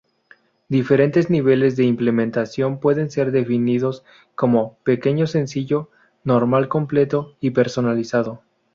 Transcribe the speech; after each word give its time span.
Diferentes 0.67 1.29
niveles 1.29 1.75
de 1.75 1.83
implementación 1.83 2.79
pueden 2.79 3.11
ser 3.11 3.29
definidos, 3.31 4.03
como: 4.33 4.79
pequeño, 4.83 5.27
sencillo, 5.27 5.91
normal, 6.23 6.69
completo 6.69 7.35
y 7.39 7.51
personalizado. 7.51 8.41